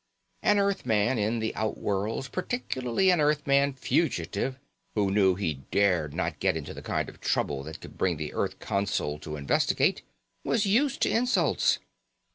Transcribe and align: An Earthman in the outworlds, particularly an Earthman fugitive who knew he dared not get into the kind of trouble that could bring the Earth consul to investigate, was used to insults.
An 0.41 0.57
Earthman 0.57 1.19
in 1.19 1.37
the 1.37 1.53
outworlds, 1.55 2.27
particularly 2.31 3.11
an 3.11 3.21
Earthman 3.21 3.75
fugitive 3.75 4.57
who 4.95 5.11
knew 5.11 5.35
he 5.35 5.61
dared 5.69 6.15
not 6.15 6.39
get 6.39 6.57
into 6.57 6.73
the 6.73 6.81
kind 6.81 7.07
of 7.07 7.21
trouble 7.21 7.61
that 7.61 7.81
could 7.81 7.99
bring 7.99 8.17
the 8.17 8.33
Earth 8.33 8.57
consul 8.57 9.19
to 9.19 9.35
investigate, 9.35 10.01
was 10.43 10.65
used 10.65 11.03
to 11.03 11.09
insults. 11.11 11.77